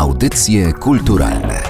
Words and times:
Audycje 0.00 0.72
kulturalne 0.72 1.62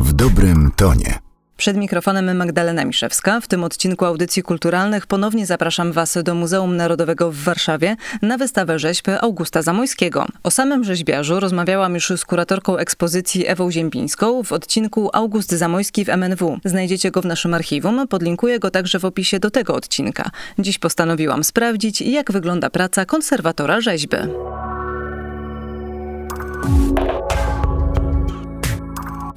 w 0.00 0.12
dobrym 0.12 0.70
tonie. 0.76 1.18
Przed 1.56 1.76
mikrofonem 1.76 2.36
Magdalena 2.36 2.84
Miszewska. 2.84 3.40
W 3.40 3.46
tym 3.48 3.64
odcinku 3.64 4.04
audycji 4.04 4.42
kulturalnych 4.42 5.06
ponownie 5.06 5.46
zapraszam 5.46 5.92
Was 5.92 6.18
do 6.22 6.34
Muzeum 6.34 6.76
Narodowego 6.76 7.32
w 7.32 7.36
Warszawie 7.36 7.96
na 8.22 8.38
wystawę 8.38 8.78
rzeźb 8.78 9.08
Augusta 9.20 9.62
Zamojskiego. 9.62 10.26
O 10.42 10.50
samym 10.50 10.84
rzeźbiarzu 10.84 11.40
rozmawiałam 11.40 11.94
już 11.94 12.12
z 12.16 12.24
kuratorką 12.24 12.76
ekspozycji 12.76 13.46
Ewą 13.46 13.70
Ziembińską 13.70 14.42
w 14.42 14.52
odcinku 14.52 15.10
August 15.12 15.50
Zamojski 15.50 16.04
w 16.04 16.08
MNW. 16.08 16.58
Znajdziecie 16.64 17.10
go 17.10 17.22
w 17.22 17.26
naszym 17.26 17.54
archiwum, 17.54 18.08
podlinkuję 18.08 18.58
go 18.58 18.70
także 18.70 18.98
w 18.98 19.04
opisie 19.04 19.38
do 19.38 19.50
tego 19.50 19.74
odcinka. 19.74 20.30
Dziś 20.58 20.78
postanowiłam 20.78 21.44
sprawdzić, 21.44 22.00
jak 22.00 22.32
wygląda 22.32 22.70
praca 22.70 23.04
konserwatora 23.04 23.80
rzeźby. 23.80 24.16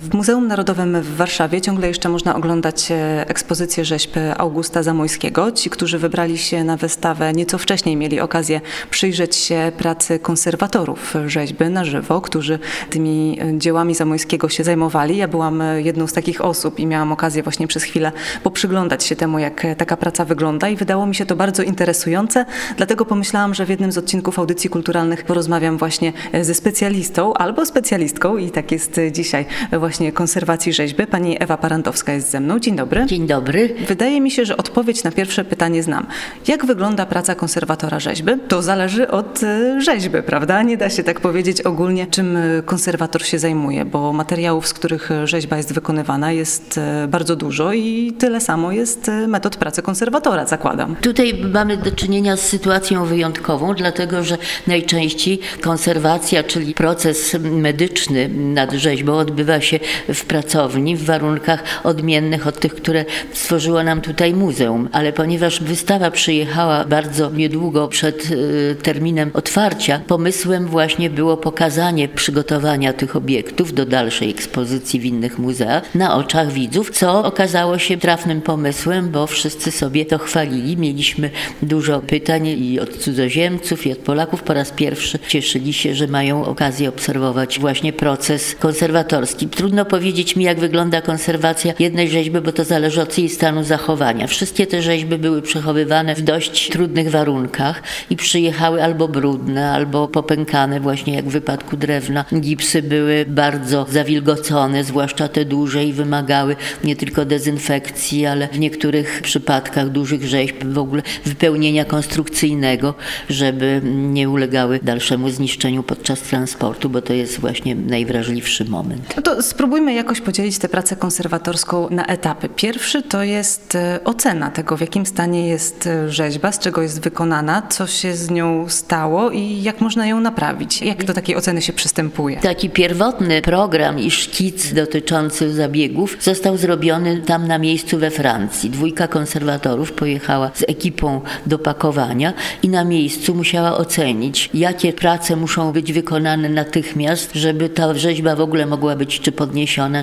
W 0.08 0.14
Muzeum 0.14 0.48
Narodowym 0.48 1.02
w 1.02 1.16
Warszawie 1.16 1.62
ciągle 1.62 1.88
jeszcze 1.88 2.10
można 2.10 2.36
oglądać 2.36 2.92
e, 2.92 3.30
ekspozycję 3.30 3.86
rzeźb 3.86 4.12
Augusta 4.38 4.84
Zamojskiego. 4.84 5.52
Ci, 5.52 5.70
którzy 5.70 6.00
wybrali 6.00 6.38
się 6.38 6.64
na 6.64 6.78
wystawę 6.78 7.34
nieco 7.34 7.58
wcześniej 7.58 7.96
mieli 7.96 8.20
okazję 8.20 8.62
przyjrzeć 8.90 9.36
się 9.36 9.72
pracy 9.78 10.20
konserwatorów 10.20 11.14
rzeźby 11.26 11.66
na 11.66 11.86
żywo, 11.86 12.22
którzy 12.22 12.60
tymi 12.90 13.40
e, 13.42 13.58
dziełami 13.58 13.96
Zamojskiego 13.96 14.50
się 14.50 14.64
zajmowali. 14.64 15.18
Ja 15.18 15.28
byłam 15.28 15.62
e, 15.62 15.82
jedną 15.82 16.08
z 16.08 16.14
takich 16.14 16.42
osób 16.42 16.80
i 16.80 16.86
miałam 16.86 17.12
okazję 17.12 17.44
właśnie 17.44 17.68
przez 17.68 17.84
chwilę 17.84 18.12
poprzyglądać 18.44 19.04
się 19.04 19.16
temu, 19.16 19.40
jak 19.40 19.68
taka 19.78 19.98
praca 19.98 20.26
wygląda 20.26 20.70
i 20.70 20.76
wydało 20.76 21.06
mi 21.06 21.16
się 21.16 21.26
to 21.26 21.36
bardzo 21.36 21.64
interesujące. 21.64 22.46
Dlatego 22.78 23.06
pomyślałam, 23.06 23.54
że 23.54 23.66
w 23.66 23.70
jednym 23.70 23.92
z 23.92 23.98
odcinków 23.98 24.40
audycji 24.40 24.70
kulturalnych 24.70 25.24
porozmawiam 25.24 25.78
właśnie 25.78 26.14
ze 26.42 26.54
specjalistą 26.54 27.34
albo 27.34 27.66
specjalistką 27.66 28.38
i 28.38 28.52
tak 28.52 28.72
jest 28.72 29.00
dzisiaj 29.12 29.46
właśnie 29.80 29.97
właśnie 29.98 30.12
konserwacji 30.12 30.74
rzeźby. 30.74 31.08
Pani 31.08 31.44
Ewa 31.44 31.58
Parantowska 31.58 32.14
jest 32.14 32.32
ze 32.32 32.40
mną. 32.40 32.60
Dzień 32.60 32.76
dobry. 32.76 33.06
Dzień 33.06 33.28
dobry. 33.28 33.76
Wydaje 33.88 34.22
mi 34.22 34.32
się, 34.32 34.46
że 34.46 34.58
odpowiedź 34.58 35.04
na 35.04 35.12
pierwsze 35.12 35.46
pytanie 35.46 35.84
znam. 35.84 36.08
Jak 36.48 36.66
wygląda 36.66 37.06
praca 37.06 37.36
konserwatora 37.36 38.00
rzeźby? 38.00 38.32
To 38.48 38.62
zależy 38.62 39.08
od 39.08 39.44
e, 39.44 39.82
rzeźby, 39.82 40.22
prawda? 40.26 40.64
Nie 40.64 40.78
da 40.78 40.90
się 40.90 41.04
tak 41.04 41.20
powiedzieć 41.20 41.62
ogólnie, 41.62 42.08
czym 42.08 42.38
e, 42.38 42.42
konserwator 42.66 43.26
się 43.26 43.40
zajmuje, 43.40 43.86
bo 43.86 44.14
materiałów, 44.14 44.68
z 44.68 44.74
których 44.74 45.10
rzeźba 45.24 45.58
jest 45.58 45.74
wykonywana 45.74 46.32
jest 46.32 46.78
e, 46.78 47.08
bardzo 47.08 47.36
dużo 47.36 47.74
i 47.74 48.14
tyle 48.20 48.42
samo 48.42 48.72
jest 48.72 49.12
metod 49.28 49.56
pracy 49.56 49.82
konserwatora, 49.82 50.46
zakładam. 50.46 50.96
Tutaj 50.96 51.34
mamy 51.54 51.78
do 51.78 51.92
czynienia 51.92 52.38
z 52.38 52.42
sytuacją 52.42 53.06
wyjątkową, 53.06 53.74
dlatego 53.74 54.24
że 54.24 54.38
najczęściej 54.68 55.40
konserwacja, 55.62 56.44
czyli 56.44 56.74
proces 56.74 57.36
medyczny 57.42 58.30
nad 58.30 58.72
rzeźbą 58.72 59.14
odbywa 59.18 59.62
się 59.62 59.80
w 60.14 60.26
pracowni 60.26 60.96
w 60.96 61.06
warunkach 61.06 61.64
odmiennych 61.84 62.48
od 62.48 62.60
tych, 62.60 62.76
które 62.76 63.06
stworzyło 63.34 63.84
nam 63.84 64.02
tutaj 64.02 64.34
muzeum. 64.34 64.90
Ale 64.92 65.14
ponieważ 65.14 65.62
wystawa 65.64 66.12
przyjechała 66.12 66.86
bardzo 66.86 67.30
niedługo 67.30 67.88
przed 67.88 68.32
y, 68.32 68.76
terminem 68.84 69.32
otwarcia, 69.34 70.02
pomysłem 70.08 70.68
właśnie 70.68 71.10
było 71.10 71.38
pokazanie 71.38 72.08
przygotowania 72.08 72.94
tych 72.94 73.16
obiektów 73.16 73.74
do 73.74 73.86
dalszej 73.86 74.30
ekspozycji 74.30 75.00
w 75.00 75.06
innych 75.06 75.40
muzeach 75.40 75.96
na 75.96 76.16
oczach 76.16 76.52
widzów, 76.52 76.92
co 76.92 77.26
okazało 77.26 77.78
się 77.78 77.98
trafnym 77.98 78.42
pomysłem, 78.42 79.10
bo 79.10 79.28
wszyscy 79.28 79.72
sobie 79.72 80.06
to 80.06 80.18
chwalili. 80.18 80.78
Mieliśmy 80.78 81.30
dużo 81.62 82.00
pytań 82.00 82.48
i 82.48 82.80
od 82.80 82.98
cudzoziemców, 82.98 83.88
i 83.88 83.92
od 83.92 83.98
Polaków. 83.98 84.44
Po 84.44 84.54
raz 84.54 84.72
pierwszy 84.72 85.20
cieszyli 85.28 85.74
się, 85.74 85.96
że 85.96 86.08
mają 86.08 86.46
okazję 86.46 86.90
obserwować 86.90 87.60
właśnie 87.60 87.94
proces 87.94 88.56
konserwatorski. 88.56 89.48
Trudno 89.48 89.77
trudno 89.78 89.92
powiedzieć 89.92 90.36
mi, 90.36 90.44
jak 90.44 90.60
wygląda 90.60 91.02
konserwacja 91.02 91.74
jednej 91.80 92.10
rzeźby, 92.10 92.42
bo 92.42 92.52
to 92.52 92.64
zależy 92.64 93.02
od 93.02 93.18
jej 93.18 93.30
stanu 93.30 93.64
zachowania. 93.64 94.28
Wszystkie 94.28 94.68
te 94.68 94.82
rzeźby 94.82 95.18
były 95.18 95.42
przechowywane 95.42 96.16
w 96.16 96.22
dość 96.22 96.70
trudnych 96.70 97.12
warunkach 97.12 97.84
i 98.10 98.16
przyjechały 98.16 98.84
albo 98.84 99.08
brudne, 99.08 99.72
albo 99.72 100.08
popękane, 100.08 100.80
właśnie 100.80 101.14
jak 101.14 101.26
w 101.26 101.32
wypadku 101.32 101.78
drewna. 101.78 102.26
Gipsy 102.40 102.82
były 102.82 103.26
bardzo 103.28 103.86
zawilgocone, 103.90 104.84
zwłaszcza 104.84 105.28
te 105.28 105.46
duże 105.46 105.86
i 105.86 105.94
wymagały 105.94 106.56
nie 106.84 106.96
tylko 106.96 107.26
dezynfekcji, 107.26 108.26
ale 108.26 108.48
w 108.48 108.60
niektórych 108.60 109.22
przypadkach 109.22 109.90
dużych 109.90 110.26
rzeźb 110.26 110.56
w 110.64 110.78
ogóle 110.78 111.02
wypełnienia 111.26 111.86
konstrukcyjnego, 111.86 112.94
żeby 113.30 113.82
nie 113.94 114.30
ulegały 114.30 114.80
dalszemu 114.84 115.30
zniszczeniu 115.30 115.84
podczas 115.84 116.22
transportu, 116.22 116.90
bo 116.90 117.02
to 117.02 117.14
jest 117.14 117.40
właśnie 117.40 117.76
najwrażliwszy 117.76 118.66
moment. 118.66 119.14
No 119.16 119.22
to 119.22 119.44
spróbujmy 119.68 119.94
jakoś 119.94 120.22
podzielić 120.22 120.58
tę 120.58 120.70
pracę 120.70 120.96
konserwatorską 120.96 121.88
na 121.90 122.06
etapy. 122.06 122.50
Pierwszy 122.56 123.04
to 123.04 123.24
jest 123.24 123.76
e, 123.76 124.00
ocena 124.04 124.52
tego, 124.52 124.78
w 124.78 124.82
jakim 124.82 125.06
stanie 125.06 125.48
jest 125.48 125.88
e, 125.88 126.10
rzeźba, 126.12 126.52
z 126.52 126.60
czego 126.60 126.82
jest 126.82 127.02
wykonana, 127.02 127.62
co 127.70 127.88
się 127.88 128.16
z 128.16 128.30
nią 128.30 128.70
stało 128.70 129.32
i 129.32 129.62
jak 129.64 129.82
można 129.82 130.08
ją 130.08 130.20
naprawić. 130.20 130.82
Jak 130.82 131.06
do 131.06 131.14
takiej 131.14 131.36
oceny 131.36 131.62
się 131.62 131.74
przystępuje? 131.74 132.38
Taki 132.38 132.70
pierwotny 132.70 133.42
program 133.42 134.00
i 134.00 134.12
szkic 134.12 134.74
dotyczący 134.74 135.54
zabiegów 135.54 136.18
został 136.22 136.58
zrobiony 136.58 137.22
tam 137.22 137.48
na 137.48 137.58
miejscu 137.58 137.98
we 137.98 138.12
Francji. 138.12 138.70
Dwójka 138.70 139.08
konserwatorów 139.08 139.92
pojechała 139.92 140.52
z 140.54 140.64
ekipą 140.64 141.22
do 141.46 141.60
pakowania 141.60 142.34
i 142.64 142.70
na 142.70 142.84
miejscu 142.84 143.36
musiała 143.36 143.78
ocenić, 143.78 144.50
jakie 144.54 144.94
prace 144.94 145.36
muszą 145.36 145.72
być 145.72 145.94
wykonane 145.94 146.50
natychmiast, 146.50 147.32
żeby 147.36 147.70
ta 147.70 147.94
rzeźba 147.94 148.36
w 148.36 148.42
ogóle 148.42 148.66
mogła 148.66 148.96
być 148.96 149.20
czy 149.20 149.32
podniesiona, 149.32 149.57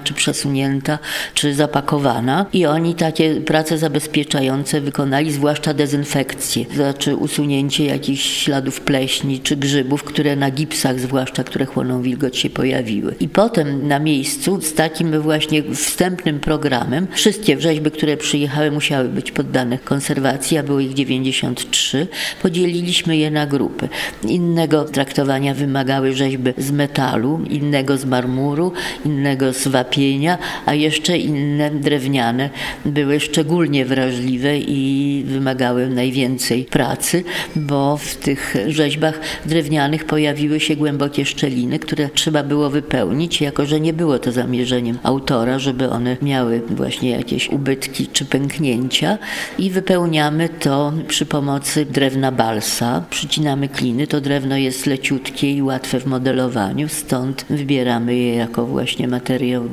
czy 0.04 0.14
przesunięta, 0.14 0.98
czy 1.34 1.54
zapakowana. 1.54 2.46
I 2.52 2.66
oni 2.66 2.94
takie 2.94 3.40
prace 3.40 3.78
zabezpieczające 3.78 4.80
wykonali, 4.80 5.32
zwłaszcza 5.32 5.74
dezynfekcję, 5.74 6.64
znaczy 6.74 7.16
usunięcie 7.16 7.84
jakichś 7.84 8.42
śladów 8.42 8.80
pleśni 8.80 9.40
czy 9.40 9.56
grzybów, 9.56 10.04
które 10.04 10.36
na 10.36 10.50
gipsach, 10.50 11.00
zwłaszcza 11.00 11.44
które 11.44 11.66
chłoną 11.66 12.02
wilgoć, 12.02 12.38
się 12.38 12.50
pojawiły. 12.50 13.14
I 13.20 13.28
potem 13.28 13.88
na 13.88 13.98
miejscu 13.98 14.60
z 14.60 14.74
takim 14.74 15.20
właśnie 15.20 15.62
wstępnym 15.74 16.40
programem 16.40 17.06
wszystkie 17.12 17.60
rzeźby, 17.60 17.90
które 17.90 18.16
przyjechały, 18.16 18.70
musiały 18.70 19.08
być 19.08 19.32
poddane 19.32 19.78
konserwacji, 19.78 20.58
a 20.58 20.62
było 20.62 20.80
ich 20.80 20.94
93. 20.94 22.06
Podzieliliśmy 22.42 23.16
je 23.16 23.30
na 23.30 23.46
grupy. 23.46 23.88
Innego 24.28 24.84
traktowania 24.84 25.54
wymagały 25.54 26.12
rzeźby 26.12 26.52
z 26.58 26.70
metalu, 26.70 27.40
innego 27.50 27.96
z 27.96 28.04
marmuru, 28.04 28.72
innego 29.04 29.43
innego 29.44 29.52
z 29.52 29.68
wapienia, 29.68 30.38
a 30.66 30.74
jeszcze 30.74 31.18
inne 31.18 31.70
drewniane 31.70 32.50
były 32.84 33.20
szczególnie 33.20 33.84
wrażliwe 33.84 34.58
i 34.58 35.24
wymagały 35.26 35.88
najwięcej 35.88 36.64
pracy, 36.64 37.24
bo 37.56 37.96
w 37.96 38.14
tych 38.14 38.54
rzeźbach 38.66 39.20
drewnianych 39.46 40.04
pojawiły 40.04 40.60
się 40.60 40.76
głębokie 40.76 41.24
szczeliny, 41.26 41.78
które 41.78 42.08
trzeba 42.14 42.42
było 42.42 42.70
wypełnić, 42.70 43.40
jako 43.40 43.66
że 43.66 43.80
nie 43.80 43.92
było 43.92 44.18
to 44.18 44.32
zamierzeniem 44.32 44.98
autora, 45.02 45.58
żeby 45.58 45.90
one 45.90 46.16
miały 46.22 46.62
właśnie 46.70 47.10
jakieś 47.10 47.48
ubytki 47.48 48.06
czy 48.06 48.24
pęknięcia 48.24 49.18
i 49.58 49.70
wypełniamy 49.70 50.48
to 50.48 50.92
przy 51.08 51.26
pomocy 51.26 51.86
drewna 51.86 52.32
balsa. 52.32 53.04
Przycinamy 53.10 53.68
kliny, 53.68 54.06
to 54.06 54.20
drewno 54.20 54.56
jest 54.56 54.86
leciutkie 54.86 55.52
i 55.52 55.62
łatwe 55.62 56.00
w 56.00 56.06
modelowaniu, 56.06 56.88
stąd 56.88 57.44
wybieramy 57.50 58.14
je 58.14 58.34
jako 58.34 58.66
właśnie 58.66 59.08
materiał 59.08 59.23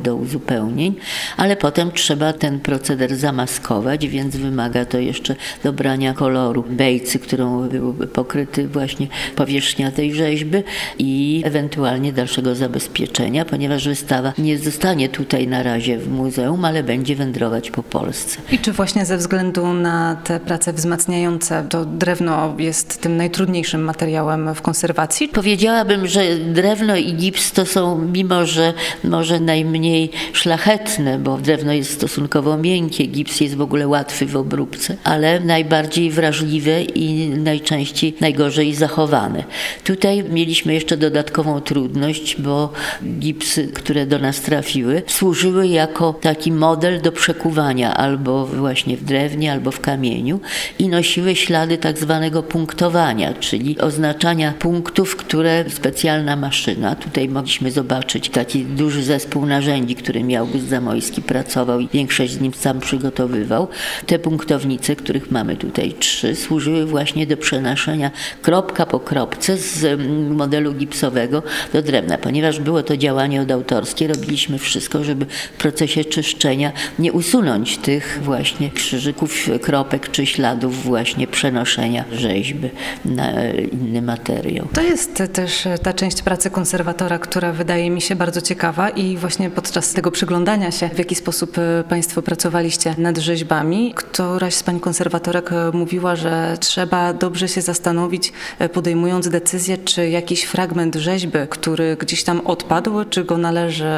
do 0.04 0.16
uzupełnień, 0.16 0.96
ale 1.38 1.56
potem 1.56 1.92
trzeba 1.92 2.34
ten 2.34 2.60
proceder 2.60 3.16
zamaskować, 3.16 4.08
więc 4.08 4.36
wymaga 4.36 4.86
to 4.86 5.00
jeszcze 5.00 5.36
dobrania 5.64 6.14
koloru 6.14 6.64
bejcy, 6.70 7.20
którą 7.20 7.70
byłby 7.70 8.08
pokryty 8.08 8.68
właśnie 8.68 9.08
powierzchnia 9.36 9.92
tej 9.92 10.14
rzeźby 10.14 10.58
i 11.00 11.42
ewentualnie 11.46 12.14
dalszego 12.14 12.56
zabezpieczenia, 12.56 13.46
ponieważ 13.46 13.88
wystawa 13.88 14.34
nie 14.38 14.58
zostanie 14.58 15.10
tutaj 15.10 15.48
na 15.48 15.64
razie 15.64 15.98
w 15.98 16.10
muzeum, 16.10 16.66
ale 16.66 16.84
będzie 16.84 17.16
wędrować 17.16 17.72
po 17.72 17.84
Polsce. 17.84 18.38
I 18.52 18.60
czy 18.60 18.72
właśnie 18.72 19.06
ze 19.06 19.18
względu 19.18 19.74
na 19.74 20.16
te 20.24 20.40
prace 20.40 20.74
wzmacniające 20.74 21.66
to 21.70 21.86
drewno 21.86 22.56
jest 22.58 23.02
tym 23.02 23.18
najtrudniejszym 23.18 23.84
materiałem 23.84 24.56
w 24.56 24.62
konserwacji? 24.62 25.28
Powiedziałabym, 25.28 26.08
że 26.08 26.36
drewno 26.36 26.96
i 26.96 27.14
gips 27.14 27.52
to 27.52 27.66
są, 27.66 27.98
mimo 27.98 28.46
że 28.46 28.74
może 29.04 29.40
najmniej 29.42 30.10
szlachetne, 30.34 31.20
bo 31.20 31.38
drewno 31.38 31.74
jest 31.74 31.92
stosunkowo 31.92 32.58
miękkie, 32.58 33.06
gips 33.06 33.42
jest 33.42 33.56
w 33.56 33.62
ogóle 33.62 33.88
łatwy 33.88 34.26
w 34.26 34.36
obróbce, 34.36 34.98
ale 35.04 35.40
najbardziej 35.40 36.12
wrażliwe 36.12 36.84
i 36.84 37.30
najczęściej 37.30 38.14
najgorzej 38.22 38.76
zachowane. 38.76 39.44
Tutaj 39.84 40.24
mieliśmy 40.24 40.74
jeszcze 40.74 40.98
dodatkową 40.98 41.62
trudność, 41.62 42.42
bo 42.42 42.74
gipsy, 43.20 43.68
które 43.68 44.06
do 44.06 44.20
nas 44.20 44.42
trafiły, 44.42 45.02
służyły 45.08 45.68
jako 45.68 46.14
taki 46.14 46.52
model 46.52 47.02
do 47.02 47.12
przekuwania 47.12 47.94
albo 47.94 48.46
właśnie 48.46 48.98
w 48.98 49.04
drewnie, 49.04 49.52
albo 49.52 49.72
w 49.72 49.80
kamieniu 49.80 50.40
i 50.80 50.88
nosiły 50.88 51.36
ślady 51.36 51.78
tak 51.78 51.98
zwanego 51.98 52.44
punktowania, 52.44 53.34
czyli 53.34 53.80
oznaczania 53.80 54.54
punktów, 54.60 55.16
które 55.16 55.66
specjalna 55.70 56.36
maszyna, 56.36 56.96
tutaj 56.96 57.30
mogliśmy 57.30 57.72
zobaczyć 57.72 58.30
taki 58.30 58.66
duży 58.66 59.04
zespół 59.04 59.31
narzędzi, 59.40 59.96
którymi 59.96 60.36
August 60.36 60.70
Zamojski 60.70 61.22
pracował 61.22 61.80
i 61.80 61.88
większość 61.88 62.34
z 62.34 62.42
nim 62.42 62.54
sam 62.54 62.80
przygotowywał. 62.80 63.68
Te 64.06 64.20
punktownice, 64.20 64.96
których 64.96 65.32
mamy 65.32 65.56
tutaj 65.56 65.94
trzy, 65.94 66.36
służyły 66.36 66.86
właśnie 66.86 67.28
do 67.28 67.38
przenoszenia 67.38 68.12
kropka 68.42 68.86
po 68.86 69.00
kropce 69.00 69.58
z 69.58 69.84
mm, 69.84 70.36
modelu 70.36 70.74
gipsowego 70.74 71.44
do 71.74 71.82
drewna. 71.82 72.18
Ponieważ 72.18 72.60
było 72.60 72.84
to 72.84 72.98
działanie 72.98 73.42
odautorskie, 73.42 74.08
robiliśmy 74.08 74.60
wszystko, 74.60 75.04
żeby 75.04 75.26
w 75.26 75.58
procesie 75.58 76.06
czyszczenia 76.06 76.72
nie 77.00 77.14
usunąć 77.14 77.78
tych 77.78 78.20
właśnie 78.24 78.70
krzyżyków, 78.70 79.50
kropek 79.62 80.12
czy 80.12 80.26
śladów 80.26 80.84
właśnie 80.84 81.28
przenoszenia 81.28 82.06
rzeźby 82.12 82.70
na 83.06 83.44
inny 83.72 84.02
materiał. 84.02 84.68
To 84.74 84.82
jest 84.82 85.24
też 85.34 85.68
ta 85.84 85.94
część 85.94 86.22
pracy 86.22 86.50
konserwatora, 86.50 87.20
która 87.20 87.52
wydaje 87.54 87.90
mi 87.90 88.02
się 88.02 88.16
bardzo 88.16 88.42
ciekawa 88.42 88.90
i 88.90 89.18
właśnie 89.22 89.50
podczas 89.50 89.94
tego 89.94 90.12
przyglądania 90.12 90.72
się, 90.72 90.90
w 90.90 90.98
jaki 90.98 91.16
sposób 91.16 91.58
e, 91.58 91.84
Państwo 91.90 92.22
pracowaliście 92.22 92.96
nad 92.98 93.18
rzeźbami, 93.18 93.94
któraś 93.96 94.54
z 94.54 94.64
Pań 94.64 94.80
konserwatorek 94.80 95.52
e, 95.52 95.72
mówiła, 95.74 96.16
że 96.16 96.58
trzeba 96.60 97.14
dobrze 97.14 97.48
się 97.48 97.62
zastanowić, 97.62 98.34
e, 98.60 98.70
podejmując 98.70 99.30
decyzję, 99.30 99.78
czy 99.78 100.10
jakiś 100.10 100.44
fragment 100.44 100.96
rzeźby, 100.96 101.38
który 101.50 101.98
gdzieś 102.00 102.24
tam 102.24 102.42
odpadł, 102.48 103.06
czy 103.10 103.24
go 103.24 103.38
należy 103.38 103.92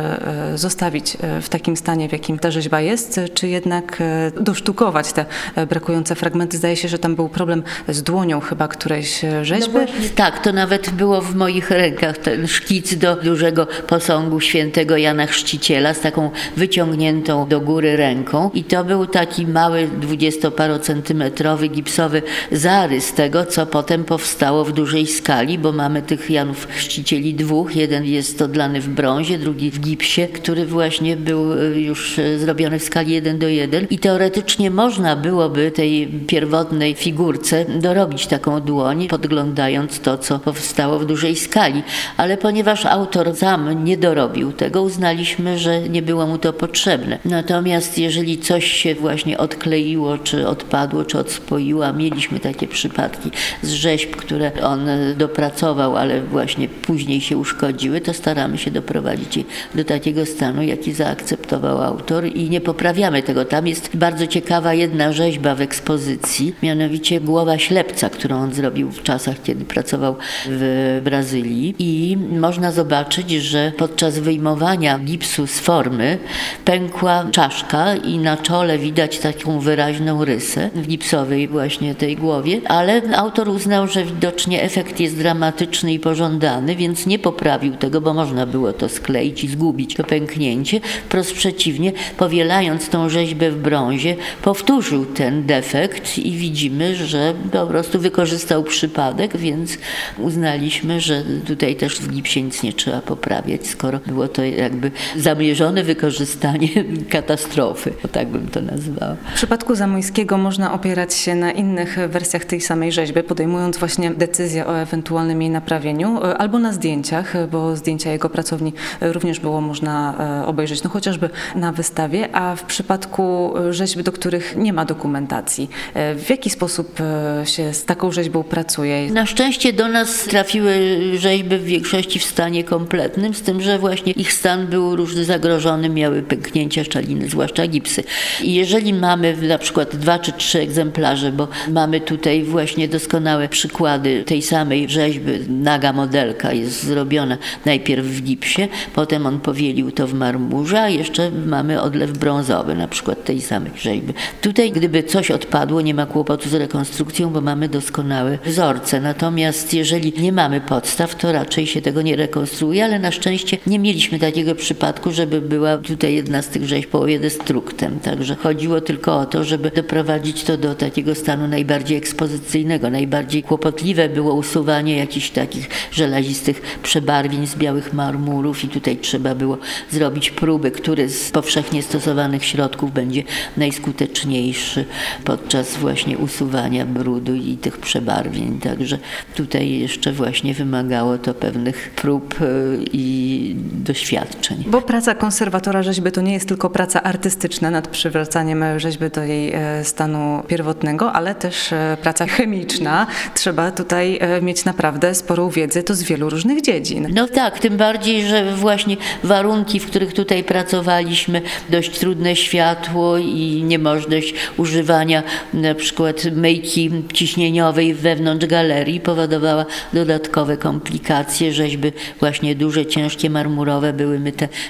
zostawić 0.56 1.18
w 1.42 1.50
takim 1.50 1.78
stanie, 1.78 2.10
w 2.10 2.12
jakim 2.12 2.40
ta 2.40 2.52
rzeźba 2.52 2.82
jest, 2.82 3.20
czy 3.34 3.48
jednak 3.48 4.04
dosztukować 4.42 5.14
te 5.14 5.26
brakujące 5.70 6.16
fragmenty. 6.16 6.58
Zdaje 6.58 6.76
się, 6.76 6.88
że 6.88 7.00
tam 7.00 7.16
był 7.16 7.30
problem 7.30 7.64
z 7.90 8.04
dłonią 8.04 8.40
chyba 8.40 8.68
którejś 8.68 9.22
rzeźby. 9.42 9.74
No 9.74 9.86
tak, 10.16 10.44
to 10.44 10.54
nawet 10.54 10.90
było 10.90 11.22
w 11.22 11.36
moich 11.36 11.72
rękach 11.72 12.18
ten 12.18 12.48
szkic 12.48 12.96
do 12.96 13.16
dużego 13.16 13.68
posągu 13.88 14.40
świętego 14.40 14.98
Jana 14.98 15.13
Chrzciciela 15.28 15.94
z 15.94 16.00
taką 16.00 16.32
wyciągniętą 16.58 17.48
do 17.48 17.62
góry 17.62 17.98
ręką 17.98 18.50
i 18.54 18.64
to 18.64 18.84
był 18.84 19.06
taki 19.06 19.48
mały 19.48 19.88
dwudziestoparocentymetrowy 19.88 21.68
gipsowy 21.68 22.22
zarys 22.52 23.14
tego, 23.14 23.46
co 23.46 23.66
potem 23.66 24.04
powstało 24.04 24.66
w 24.66 24.72
dużej 24.72 25.08
skali, 25.08 25.58
bo 25.58 25.72
mamy 25.72 26.02
tych 26.02 26.30
Janów 26.30 26.68
Chrzcicieli 26.68 27.34
dwóch. 27.34 27.76
Jeden 27.76 28.06
jest 28.06 28.42
odlany 28.42 28.82
w 28.82 28.90
brązie, 28.90 29.40
drugi 29.40 29.72
w 29.72 29.80
gipsie, 29.80 30.28
który 30.28 30.66
właśnie 30.66 31.18
był 31.18 31.54
e, 31.54 31.82
już 31.82 32.20
e, 32.20 32.40
zrobiony 32.40 32.80
w 32.80 32.84
skali 32.84 33.14
1 33.14 33.40
do 33.40 33.48
1 33.48 33.88
i 33.90 34.00
teoretycznie 34.00 34.72
można 34.72 35.16
byłoby 35.16 35.72
tej 35.72 36.08
pierwotnej 36.08 36.96
figurce 36.96 37.66
dorobić 37.66 38.28
taką 38.28 38.62
dłoń, 38.62 39.08
podglądając 39.08 40.00
to, 40.00 40.18
co 40.18 40.40
powstało 40.40 41.00
w 41.00 41.06
dużej 41.06 41.36
skali. 41.36 41.84
Ale 42.18 42.38
ponieważ 42.38 42.86
autor 42.86 43.36
sam 43.36 43.84
nie 43.84 43.98
dorobił 43.98 44.52
tego, 44.52 44.82
uznaliśmy, 45.04 45.60
że 45.60 45.90
nie 45.90 46.02
było 46.02 46.28
mu 46.28 46.38
to 46.38 46.54
potrzebne. 46.54 47.20
Natomiast 47.26 47.98
jeżeli 47.98 48.38
coś 48.38 48.72
się 48.72 48.96
właśnie 48.96 49.38
odkleiło, 49.38 50.18
czy 50.18 50.48
odpadło, 50.48 51.06
czy 51.06 51.20
odspoiło, 51.20 51.94
mieliśmy 51.94 52.40
takie 52.40 52.68
przypadki 52.68 53.32
z 53.62 53.72
rzeźb, 53.72 54.16
które 54.16 54.52
on 54.62 54.88
dopracował, 55.18 55.98
ale 55.98 56.22
właśnie 56.22 56.68
później 56.68 57.22
się 57.22 57.38
uszkodziły, 57.38 58.02
to 58.02 58.14
staramy 58.14 58.58
się 58.58 58.72
doprowadzić 58.72 59.38
je 59.38 59.44
do 59.76 59.84
takiego 59.84 60.26
stanu, 60.26 60.62
jaki 60.62 60.94
zaakceptował 60.94 61.82
autor 61.82 62.26
i 62.26 62.50
nie 62.50 62.62
poprawiamy 62.62 63.24
tego. 63.24 63.46
Tam 63.46 63.68
jest 63.68 63.98
bardzo 63.98 64.28
ciekawa 64.28 64.74
jedna 64.74 65.14
rzeźba 65.14 65.56
w 65.56 65.62
ekspozycji, 65.62 66.56
mianowicie 66.64 67.22
głowa 67.22 67.58
ślepca, 67.58 68.10
którą 68.10 68.36
on 68.38 68.54
zrobił 68.54 68.92
w 68.92 69.04
czasach, 69.04 69.36
kiedy 69.44 69.66
pracował 69.66 70.16
w 70.50 71.02
Brazylii 71.04 71.76
i 71.80 72.18
można 72.18 72.72
zobaczyć, 72.72 73.32
że 73.32 73.72
podczas 73.78 74.20
wyjmowania 74.20 74.93
gipsu 75.00 75.48
z 75.48 75.60
formy 75.60 76.18
pękła 76.66 77.26
czaszka 77.32 77.96
i 77.96 78.18
na 78.18 78.38
czole 78.38 78.78
widać 78.78 79.20
taką 79.20 79.60
wyraźną 79.60 80.26
rysę 80.26 80.70
w 80.76 80.88
gipsowej 80.88 81.48
właśnie 81.48 81.96
tej 81.96 82.16
głowie, 82.16 82.62
ale 82.66 83.02
autor 83.16 83.50
uznał, 83.50 83.88
że 83.88 84.06
widocznie 84.06 84.62
efekt 84.62 85.00
jest 85.00 85.18
dramatyczny 85.18 85.94
i 85.94 86.00
pożądany, 86.00 86.76
więc 86.76 87.06
nie 87.06 87.20
poprawił 87.20 87.76
tego, 87.76 88.02
bo 88.02 88.14
można 88.14 88.46
było 88.46 88.74
to 88.74 88.90
skleić 88.90 89.44
i 89.44 89.48
zgubić 89.48 89.96
to 89.96 90.04
pęknięcie. 90.04 90.80
Wprost 91.06 91.34
przeciwnie, 91.34 91.92
powielając 92.18 92.90
tą 92.90 93.10
rzeźbę 93.10 93.52
w 93.52 93.62
brązie, 93.62 94.16
powtórzył 94.42 95.06
ten 95.06 95.46
defekt 95.46 96.18
i 96.18 96.32
widzimy, 96.32 96.96
że 96.96 97.34
po 97.52 97.68
prostu 97.68 98.00
wykorzystał 98.00 98.64
przypadek, 98.64 99.38
więc 99.38 99.78
uznaliśmy, 100.18 101.02
że 101.02 101.24
tutaj 101.48 101.76
też 101.76 102.00
w 102.00 102.08
gipsie 102.14 102.44
nic 102.44 102.64
nie 102.64 102.74
trzeba 102.74 103.02
poprawiać, 103.02 103.68
skoro 103.68 104.00
było 104.08 104.28
to 104.28 104.44
jakby 104.44 104.83
zamierzone 105.18 105.84
wykorzystanie 105.84 106.70
katastrofy, 107.10 107.94
tak 108.12 108.28
bym 108.28 108.48
to 108.48 108.62
nazwała. 108.62 109.16
W 109.32 109.36
przypadku 109.36 109.76
Zamojskiego 109.76 110.38
można 110.38 110.74
opierać 110.74 111.14
się 111.14 111.36
na 111.36 111.52
innych 111.52 111.98
wersjach 112.10 112.46
tej 112.46 112.62
samej 112.62 112.92
rzeźby, 112.92 113.24
podejmując 113.24 113.78
właśnie 113.78 114.12
decyzję 114.12 114.68
o 114.68 114.80
ewentualnym 114.80 115.42
jej 115.42 115.52
naprawieniu, 115.52 116.20
albo 116.38 116.60
na 116.60 116.74
zdjęciach, 116.74 117.34
bo 117.52 117.76
zdjęcia 117.76 118.12
jego 118.12 118.30
pracowni 118.30 118.74
również 119.02 119.40
było 119.40 119.62
można 119.62 120.16
e, 120.44 120.46
obejrzeć, 120.46 120.84
no 120.84 120.90
chociażby 120.90 121.30
na 121.56 121.72
wystawie, 121.72 122.36
a 122.36 122.56
w 122.56 122.64
przypadku 122.64 123.54
rzeźb, 123.70 124.02
do 124.02 124.12
których 124.12 124.56
nie 124.56 124.74
ma 124.74 124.86
dokumentacji, 124.86 125.70
e, 125.94 126.16
w 126.16 126.30
jaki 126.30 126.50
sposób 126.50 127.00
e, 127.00 127.46
się 127.46 127.74
z 127.74 127.86
taką 127.86 128.12
rzeźbą 128.12 128.44
pracuje? 128.44 129.12
Na 129.12 129.26
szczęście 129.26 129.74
do 129.74 129.88
nas 129.88 130.24
trafiły 130.24 130.74
rzeźby 131.18 131.58
w 131.58 131.64
większości 131.64 132.20
w 132.20 132.24
stanie 132.24 132.64
kompletnym, 132.64 133.34
z 133.34 133.42
tym, 133.42 133.62
że 133.62 133.80
właśnie 133.80 134.14
ich 134.14 134.34
stan 134.34 134.68
był 134.74 134.96
różny 134.96 135.26
zagrożony, 135.26 135.90
miały 135.90 136.22
pęknięcia 136.22 136.84
szczeliny, 136.84 137.30
zwłaszcza 137.30 137.68
gipsy. 137.68 138.04
I 138.42 138.54
jeżeli 138.54 138.94
mamy 138.94 139.38
na 139.48 139.58
przykład 139.58 139.96
dwa 139.96 140.20
czy 140.20 140.32
trzy 140.32 140.60
egzemplarze, 140.60 141.32
bo 141.32 141.48
mamy 141.68 142.02
tutaj 142.02 142.44
właśnie 142.44 142.88
doskonałe 142.88 143.50
przykłady 143.50 144.24
tej 144.24 144.42
samej 144.42 144.90
rzeźby, 144.90 145.32
naga 145.50 145.94
modelka 145.94 146.54
jest 146.54 146.84
zrobiona 146.84 147.38
najpierw 147.66 148.06
w 148.06 148.22
gipsie, 148.22 148.68
potem 148.96 149.26
on 149.26 149.40
powielił 149.40 149.92
to 149.92 150.08
w 150.08 150.14
marmurze, 150.14 150.82
a 150.82 150.90
jeszcze 150.90 151.32
mamy 151.32 151.82
odlew 151.82 152.18
brązowy 152.18 152.76
na 152.76 152.88
przykład 152.88 153.24
tej 153.24 153.42
samej 153.42 153.72
rzeźby. 153.78 154.14
Tutaj 154.42 154.72
gdyby 154.72 155.04
coś 155.04 155.32
odpadło, 155.32 155.82
nie 155.82 155.94
ma 155.94 156.06
kłopotu 156.06 156.50
z 156.50 156.54
rekonstrukcją, 156.54 157.30
bo 157.30 157.42
mamy 157.42 157.70
doskonałe 157.70 158.38
wzorce. 158.46 159.02
Natomiast 159.02 159.74
jeżeli 159.74 160.14
nie 160.22 160.32
mamy 160.32 160.62
podstaw, 160.62 161.16
to 161.16 161.32
raczej 161.32 161.68
się 161.68 161.82
tego 161.82 162.02
nie 162.02 162.16
rekonstruuje, 162.16 162.86
ale 162.86 163.00
na 163.00 163.12
szczęście 163.12 163.58
nie 163.68 163.80
mieliśmy 163.80 164.20
takiego 164.20 164.53
przypadku, 164.56 165.12
żeby 165.12 165.42
była 165.42 165.78
tutaj 165.78 166.14
jedna 166.14 166.42
z 166.42 166.48
tych 166.48 166.66
rzeźb 166.66 166.90
połowie 166.90 167.20
destruktem. 167.20 168.00
Także 168.00 168.36
chodziło 168.36 168.82
tylko 168.82 169.18
o 169.18 169.26
to, 169.26 169.44
żeby 169.44 169.72
doprowadzić 169.72 170.44
to 170.44 170.58
do 170.58 170.76
takiego 170.76 171.16
stanu 171.16 171.48
najbardziej 171.48 171.98
ekspozycyjnego. 171.98 172.90
Najbardziej 172.90 173.44
kłopotliwe 173.44 174.10
było 174.10 174.34
usuwanie 174.34 174.98
jakichś 174.98 175.30
takich 175.30 175.70
żelazistych 175.92 176.80
przebarwień 176.84 177.48
z 177.48 177.56
białych 177.56 177.94
marmurów 177.94 178.64
i 178.64 178.68
tutaj 178.68 178.98
trzeba 178.98 179.36
było 179.36 179.58
zrobić 179.92 180.32
próby, 180.32 180.72
który 180.72 181.10
z 181.10 181.32
powszechnie 181.32 181.84
stosowanych 181.84 182.46
środków 182.46 182.94
będzie 182.94 183.24
najskuteczniejszy 183.58 184.86
podczas 185.24 185.78
właśnie 185.78 186.18
usuwania 186.18 186.86
brudu 186.86 187.36
i 187.36 187.58
tych 187.58 187.78
przebarwień. 187.78 188.60
Także 188.60 188.98
tutaj 189.36 189.70
jeszcze 189.80 190.12
właśnie 190.12 190.54
wymagało 190.54 191.18
to 191.18 191.34
pewnych 191.34 191.92
prób 191.96 192.36
e, 192.42 192.46
i 192.94 193.56
doświadczeń. 193.74 194.43
Bo 194.68 194.82
praca 194.82 195.16
konserwatora 195.16 195.84
rzeźby 195.84 196.12
to 196.12 196.22
nie 196.22 196.34
jest 196.34 196.48
tylko 196.48 196.70
praca 196.70 197.04
artystyczna 197.04 197.72
nad 197.72 197.88
przywracaniem 197.88 198.64
rzeźby 198.78 199.10
do 199.10 199.24
jej 199.24 199.54
e, 199.54 199.84
stanu 199.84 200.44
pierwotnego, 200.48 201.14
ale 201.14 201.36
też 201.36 201.74
e, 201.74 201.98
praca 202.02 202.26
chemiczna. 202.26 203.08
Trzeba 203.36 203.72
tutaj 203.72 204.20
mieć 204.42 204.66
naprawdę 204.66 205.16
sporą 205.16 205.50
wiedzę 205.50 205.84
to 205.84 205.96
z 205.96 206.04
wielu 206.04 206.30
różnych 206.30 206.62
dziedzin. 206.62 207.08
No 207.14 207.28
tak, 207.28 207.60
tym 207.60 207.78
bardziej, 207.78 208.28
że 208.28 208.56
właśnie 208.56 208.98
warunki, 209.24 209.80
w 209.80 209.86
których 209.86 210.14
tutaj 210.14 210.44
pracowaliśmy, 210.44 211.42
dość 211.70 212.00
trudne 212.00 212.36
światło 212.36 213.18
i 213.18 213.64
niemożność 213.66 214.34
używania 214.58 215.24
na 215.54 215.76
przykład 215.76 216.26
myjki 216.26 216.92
ciśnieniowej 217.14 217.94
wewnątrz 217.94 218.46
galerii 218.46 219.00
powodowała 219.00 219.66
dodatkowe 219.94 220.58
komplikacje. 220.58 221.54
Rzeźby 221.54 221.92
właśnie 222.20 222.56
duże, 222.56 222.86
ciężkie, 222.86 223.30
marmurowe 223.30 223.94
były 223.94 224.20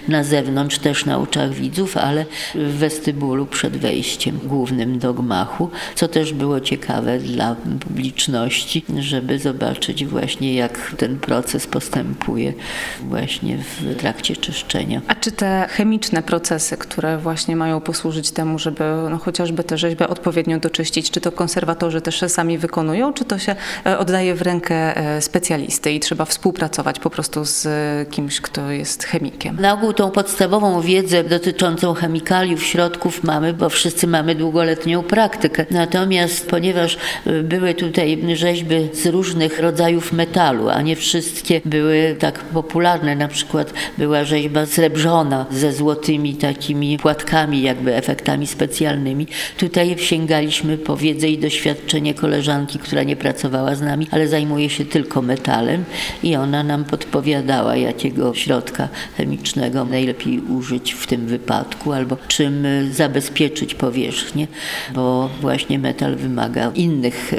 na 0.08 0.24
zewnątrz, 0.24 0.80
też 0.80 1.06
na 1.06 1.18
oczach 1.18 1.54
widzów, 1.54 1.98
ale 1.98 2.26
w 2.56 2.78
westybulu 2.78 3.46
przed 3.46 3.78
wejściem 3.78 4.40
głównym 4.44 5.00
do 5.00 5.14
gmachu, 5.14 5.70
co 5.96 6.08
też 6.08 6.34
było 6.34 6.60
ciekawe 6.60 7.20
dla 7.20 7.56
publiczności, 7.80 8.86
żeby 9.00 9.40
zobaczyć 9.40 10.06
właśnie 10.06 10.54
jak 10.54 10.94
ten 10.98 11.20
proces 11.20 11.68
postępuje 11.68 12.54
właśnie 13.02 13.58
w 13.58 13.96
trakcie 13.96 14.36
czyszczenia. 14.36 15.02
A 15.08 15.16
czy 15.16 15.32
te 15.32 15.68
chemiczne 15.70 16.24
procesy, 16.24 16.78
które 16.78 17.18
właśnie 17.18 17.56
mają 17.56 17.82
posłużyć 17.82 18.32
temu, 18.32 18.60
żeby 18.60 18.84
no, 19.10 19.18
chociażby 19.18 19.64
tę 19.64 19.78
rzeźbę 19.78 20.08
odpowiednio 20.08 20.60
doczyścić, 20.60 21.12
czy 21.12 21.22
to 21.22 21.32
konserwatorzy 21.32 22.02
też 22.02 22.24
sami 22.28 22.58
wykonują, 22.58 23.14
czy 23.14 23.26
to 23.26 23.40
się 23.40 23.56
e, 23.86 23.98
oddaje 23.98 24.36
w 24.36 24.42
rękę 24.42 24.98
e, 24.98 25.22
specjalisty 25.22 25.92
i 25.92 26.00
trzeba 26.00 26.26
współpracować 26.26 27.00
po 27.00 27.10
prostu 27.10 27.46
z 27.46 27.68
kimś, 28.10 28.42
kto 28.42 28.72
jest 28.72 29.04
chemikiem? 29.04 29.53
Na 29.60 29.74
ogół 29.74 29.94
tą 29.94 30.12
podstawową 30.12 30.82
wiedzę 30.82 31.24
dotyczącą 31.24 31.94
chemikaliów, 31.94 32.64
środków 32.64 33.24
mamy, 33.24 33.54
bo 33.54 33.70
wszyscy 33.70 34.08
mamy 34.08 34.36
długoletnią 34.36 35.04
praktykę. 35.04 35.66
Natomiast 35.72 36.50
ponieważ 36.50 36.98
e, 37.26 37.44
były 37.44 37.74
tutaj 37.74 38.24
rzeźby 38.36 38.76
z 38.94 39.06
różnych 39.06 39.60
rodzajów 39.60 40.14
metalu, 40.14 40.70
a 40.70 40.82
nie 40.82 40.96
wszystkie 40.96 41.62
były 41.66 42.16
tak 42.20 42.40
popularne, 42.40 43.16
na 43.16 43.28
przykład 43.28 43.74
była 43.98 44.24
rzeźba 44.24 44.66
srebrzona 44.66 45.46
ze 45.52 45.74
złotymi 45.74 46.36
takimi 46.36 46.98
płatkami, 46.98 47.62
jakby 47.62 47.96
efektami 47.96 48.48
specjalnymi. 48.48 49.28
Tutaj 49.58 49.96
sięgaliśmy 49.98 50.78
po 50.78 50.98
wiedzę 50.98 51.28
i 51.28 51.38
doświadczenie 51.38 52.14
koleżanki, 52.14 52.80
która 52.80 53.04
nie 53.04 53.16
pracowała 53.16 53.76
z 53.76 53.82
nami, 53.82 54.08
ale 54.12 54.28
zajmuje 54.28 54.70
się 54.70 54.86
tylko 54.86 55.22
metalem 55.22 55.84
i 56.24 56.36
ona 56.36 56.64
nam 56.64 56.86
podpowiadała, 56.86 57.76
jakiego 57.76 58.34
środka 58.34 58.90
chemicznego 59.18 59.43
najlepiej 59.90 60.40
użyć 60.40 60.94
w 60.94 61.08
tym 61.08 61.28
wypadku, 61.28 61.94
albo 61.94 62.18
czym 62.28 62.66
zabezpieczyć 62.92 63.76
powierzchnię, 63.76 64.48
bo 64.94 65.30
właśnie 65.42 65.80
metal 65.80 66.16
wymaga 66.16 66.72
innych 66.76 67.32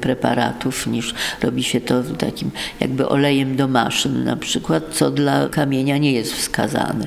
preparatów 0.00 0.86
niż 0.86 1.14
robi 1.42 1.62
się 1.62 1.80
to 1.80 2.02
takim 2.02 2.50
jakby 2.80 3.08
olejem 3.08 3.56
do 3.56 3.68
maszyn 3.68 4.24
na 4.24 4.36
przykład, 4.36 4.84
co 4.92 5.10
dla 5.10 5.48
kamienia 5.48 5.98
nie 5.98 6.12
jest 6.12 6.32
wskazane. 6.32 7.06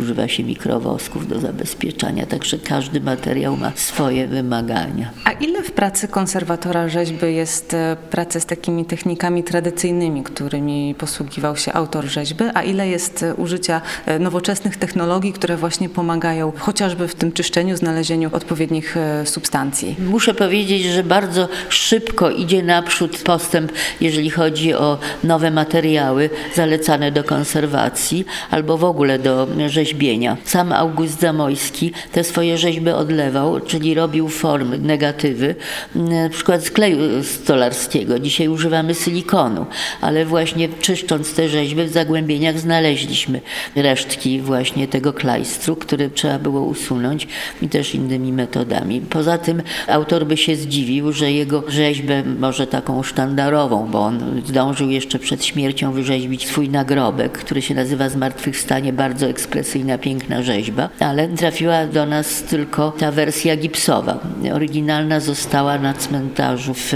Używa 0.00 0.28
się 0.28 0.44
mikrowosków 0.44 1.28
do 1.28 1.40
zabezpieczania, 1.40 2.26
także 2.26 2.58
każdy 2.58 3.00
materiał 3.00 3.56
ma 3.56 3.72
swoje 3.74 4.26
wymagania. 4.26 5.10
A 5.24 5.32
ile 5.32 5.62
w 5.62 5.72
pracy 5.72 6.08
konserwatora 6.08 6.88
rzeźby 6.88 7.34
jest 7.34 7.74
e, 7.74 7.96
pracy 8.10 8.40
z 8.40 8.46
takimi 8.46 8.84
technikami 8.84 9.44
tradycyjnymi, 9.44 10.22
którymi 10.22 10.94
posługiwał 10.98 11.56
się 11.56 11.72
autor 11.72 12.04
rzeźby, 12.04 12.44
a 12.54 12.62
ile 12.62 12.88
jest 12.88 13.22
e, 13.22 13.34
użycia 13.34 13.77
e, 14.06 14.18
nowoczesnych 14.18 14.76
technologii, 14.76 15.32
które 15.32 15.56
właśnie 15.56 15.88
pomagają 15.88 16.52
chociażby 16.58 17.08
w 17.08 17.14
tym 17.14 17.32
czyszczeniu, 17.32 17.76
znalezieniu 17.76 18.30
odpowiednich 18.32 18.96
substancji? 19.24 19.96
Muszę 19.98 20.34
powiedzieć, 20.34 20.84
że 20.84 21.04
bardzo 21.04 21.48
szybko 21.68 22.30
idzie 22.30 22.62
naprzód 22.62 23.18
postęp, 23.18 23.72
jeżeli 24.00 24.30
chodzi 24.30 24.74
o 24.74 24.98
nowe 25.24 25.50
materiały 25.50 26.30
zalecane 26.54 27.12
do 27.12 27.24
konserwacji 27.24 28.24
albo 28.50 28.78
w 28.78 28.84
ogóle 28.84 29.18
do 29.18 29.46
rzeźbienia. 29.66 30.36
Sam 30.44 30.72
August 30.72 31.20
Zamojski 31.20 31.92
te 32.12 32.24
swoje 32.24 32.58
rzeźby 32.58 32.90
odlewał, 32.90 33.60
czyli 33.60 33.94
robił 33.94 34.28
formy, 34.28 34.78
negatywy, 34.78 35.54
na 35.94 36.28
przykład 36.28 36.64
z 36.64 36.70
kleju 36.70 37.24
stolarskiego. 37.24 38.18
Dzisiaj 38.18 38.48
używamy 38.48 38.94
silikonu, 38.94 39.66
ale 40.00 40.24
właśnie 40.24 40.68
czyszcząc 40.68 41.34
te 41.34 41.48
rzeźby 41.48 41.84
w 41.84 41.92
zagłębieniach 41.92 42.58
znaleźliśmy 42.58 43.40
resztki 43.76 44.40
właśnie 44.40 44.88
tego 44.88 45.12
klajstru, 45.12 45.76
który 45.76 46.10
trzeba 46.10 46.38
było 46.38 46.62
usunąć 46.62 47.28
i 47.62 47.68
też 47.68 47.94
innymi 47.94 48.32
metodami. 48.32 49.00
Poza 49.00 49.38
tym 49.38 49.62
autor 49.88 50.26
by 50.26 50.36
się 50.36 50.56
zdziwił, 50.56 51.12
że 51.12 51.32
jego 51.32 51.62
rzeźbę, 51.68 52.22
może 52.38 52.66
taką 52.66 53.02
sztandarową, 53.02 53.88
bo 53.90 54.00
on 54.00 54.42
zdążył 54.46 54.90
jeszcze 54.90 55.18
przed 55.18 55.44
śmiercią 55.44 55.92
wyrzeźbić 55.92 56.46
swój 56.46 56.68
nagrobek, 56.68 57.38
który 57.38 57.62
się 57.62 57.74
nazywa 57.74 58.08
Zmartwychwstanie, 58.08 58.92
bardzo 58.92 59.26
ekspresyjna, 59.26 59.98
piękna 59.98 60.42
rzeźba, 60.42 60.88
ale 61.00 61.28
trafiła 61.28 61.86
do 61.86 62.06
nas 62.06 62.42
tylko 62.42 62.92
ta 62.98 63.12
wersja 63.12 63.56
gipsowa. 63.56 64.18
Oryginalna 64.54 65.20
została 65.20 65.78
na 65.78 65.94
cmentarzu 65.94 66.74
w 66.74 66.92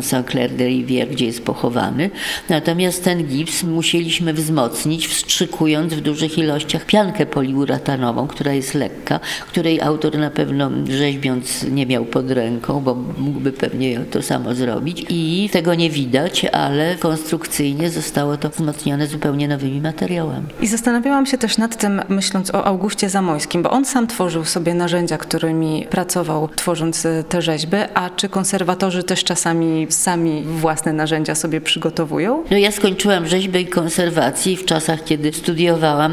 Saint-Clair 0.00 0.50
de 0.50 0.64
Rivière, 0.64 1.10
gdzie 1.10 1.26
jest 1.26 1.44
pochowany. 1.44 2.10
Natomiast 2.48 3.04
ten 3.04 3.26
gips 3.26 3.62
musieliśmy 3.62 4.32
wzmocnić, 4.32 5.08
wstrzykując 5.08 5.89
w 5.94 6.00
dużych 6.00 6.38
ilościach 6.38 6.86
piankę 6.86 7.26
poliuratanową, 7.26 8.26
która 8.26 8.52
jest 8.52 8.74
lekka, 8.74 9.20
której 9.48 9.80
autor 9.80 10.18
na 10.18 10.30
pewno 10.30 10.70
rzeźbiąc 10.88 11.62
nie 11.62 11.86
miał 11.86 12.04
pod 12.04 12.30
ręką, 12.30 12.80
bo 12.80 12.94
mógłby 13.18 13.52
pewnie 13.52 14.00
to 14.00 14.22
samo 14.22 14.54
zrobić. 14.54 15.06
I 15.08 15.50
tego 15.52 15.74
nie 15.74 15.90
widać, 15.90 16.44
ale 16.44 16.96
konstrukcyjnie 16.96 17.90
zostało 17.90 18.36
to 18.36 18.50
wzmocnione 18.50 19.06
zupełnie 19.06 19.48
nowymi 19.48 19.80
materiałami. 19.80 20.46
I 20.60 20.66
zastanawiałam 20.66 21.26
się 21.26 21.38
też 21.38 21.58
nad 21.58 21.76
tym, 21.76 22.02
myśląc 22.08 22.54
o 22.54 22.64
Augustie 22.64 23.08
Zamojskim, 23.08 23.62
bo 23.62 23.70
on 23.70 23.84
sam 23.84 24.06
tworzył 24.06 24.44
sobie 24.44 24.74
narzędzia, 24.74 25.18
którymi 25.18 25.86
pracował, 25.90 26.48
tworząc 26.48 27.06
e, 27.06 27.24
te 27.28 27.42
rzeźby, 27.42 27.76
a 27.94 28.10
czy 28.10 28.28
konserwatorzy 28.28 29.02
też 29.02 29.24
czasami 29.24 29.86
sami 29.90 30.42
własne 30.42 30.92
narzędzia 30.92 31.34
sobie 31.34 31.60
przygotowują? 31.60 32.44
No 32.50 32.56
ja 32.56 32.70
skończyłam 32.72 33.26
rzeźbę 33.26 33.60
i 33.60 33.66
konserwacji 33.66 34.56
w 34.56 34.64
czasach, 34.64 35.04
kiedy 35.04 35.32
studiowałam. 35.32 35.69